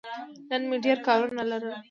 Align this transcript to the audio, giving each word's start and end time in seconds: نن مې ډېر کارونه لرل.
نن 0.49 0.61
مې 0.69 0.77
ډېر 0.85 0.97
کارونه 1.07 1.41
لرل. 1.51 1.75